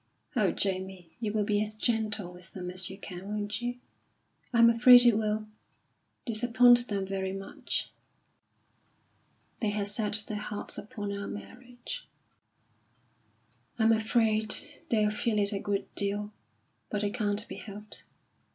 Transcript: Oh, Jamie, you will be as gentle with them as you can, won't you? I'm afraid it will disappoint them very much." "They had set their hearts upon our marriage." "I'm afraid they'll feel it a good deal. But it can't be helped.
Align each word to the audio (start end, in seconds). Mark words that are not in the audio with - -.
Oh, 0.35 0.49
Jamie, 0.51 1.11
you 1.19 1.31
will 1.31 1.43
be 1.43 1.61
as 1.61 1.75
gentle 1.75 2.33
with 2.33 2.53
them 2.53 2.71
as 2.71 2.89
you 2.89 2.97
can, 2.97 3.27
won't 3.27 3.61
you? 3.61 3.77
I'm 4.51 4.67
afraid 4.67 5.05
it 5.05 5.15
will 5.15 5.47
disappoint 6.25 6.87
them 6.87 7.05
very 7.05 7.33
much." 7.33 7.87
"They 9.59 9.69
had 9.69 9.87
set 9.89 10.25
their 10.27 10.39
hearts 10.39 10.79
upon 10.79 11.11
our 11.15 11.27
marriage." 11.27 12.07
"I'm 13.77 13.91
afraid 13.91 14.55
they'll 14.89 15.11
feel 15.11 15.37
it 15.37 15.53
a 15.53 15.59
good 15.59 15.87
deal. 15.93 16.31
But 16.89 17.03
it 17.03 17.13
can't 17.13 17.47
be 17.47 17.57
helped. 17.57 18.03